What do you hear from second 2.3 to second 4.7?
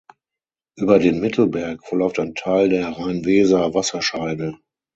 Teil der Rhein-Weser-Wasserscheide.